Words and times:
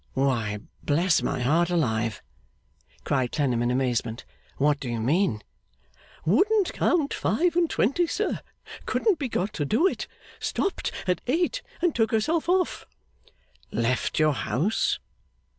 'Why, 0.13 0.57
bless 0.81 1.21
my 1.21 1.41
heart 1.41 1.69
alive!' 1.69 2.23
cried 3.03 3.31
Clennam 3.31 3.61
in 3.61 3.69
amazement. 3.69 4.25
'What 4.57 4.79
do 4.79 4.89
you 4.89 4.99
mean?' 4.99 5.43
'Wouldn't 6.25 6.73
count 6.73 7.13
five 7.13 7.55
and 7.55 7.69
twenty, 7.69 8.07
sir; 8.07 8.39
couldn't 8.87 9.19
be 9.19 9.29
got 9.29 9.53
to 9.53 9.63
do 9.63 9.85
it; 9.85 10.07
stopped 10.39 10.91
at 11.05 11.21
eight, 11.27 11.61
and 11.83 11.93
took 11.93 12.09
herself 12.09 12.49
off.' 12.49 12.87
'Left 13.71 14.17
your 14.17 14.33
house? 14.33 14.97